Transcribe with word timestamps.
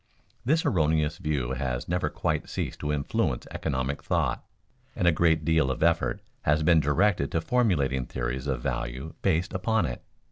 This 0.43 0.65
erroneous 0.65 1.19
view 1.19 1.51
has 1.51 1.87
never 1.87 2.09
quite 2.09 2.49
ceased 2.49 2.79
to 2.79 2.91
influence 2.91 3.45
economic 3.51 4.01
thought, 4.01 4.43
and 4.95 5.07
a 5.07 5.11
great 5.11 5.45
deal 5.45 5.69
of 5.69 5.83
effort 5.83 6.21
has 6.41 6.63
been 6.63 6.79
directed 6.79 7.31
to 7.33 7.39
formulating 7.39 8.07
theories 8.07 8.47
of 8.47 8.61
value 8.63 9.13
based 9.21 9.53
upon 9.53 9.85
it. 9.85 10.01